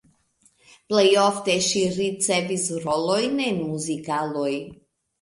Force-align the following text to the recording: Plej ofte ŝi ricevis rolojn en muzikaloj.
Plej 0.93 1.03
ofte 1.25 1.59
ŝi 1.67 1.85
ricevis 1.99 2.67
rolojn 2.89 3.39
en 3.53 3.65
muzikaloj. 3.71 4.53